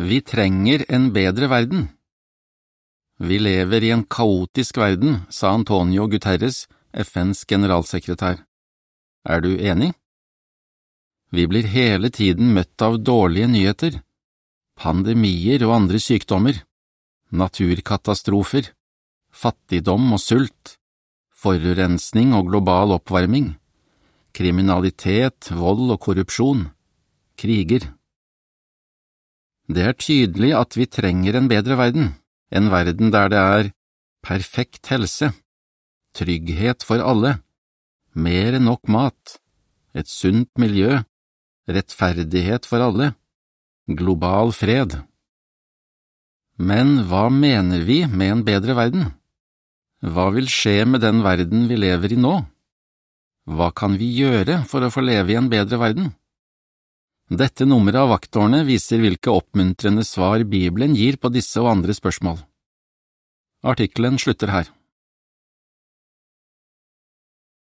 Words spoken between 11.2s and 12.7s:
Vi blir hele tiden